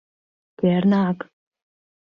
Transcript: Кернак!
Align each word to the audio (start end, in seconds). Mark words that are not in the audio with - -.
Кернак! 0.59 1.17